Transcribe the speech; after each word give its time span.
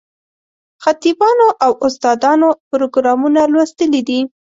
خطیبانو 0.83 1.47
او 1.65 1.71
استادانو 1.85 2.49
پروګرامونه 2.69 3.41
لوستلي 3.53 4.01
دي. 4.07 4.19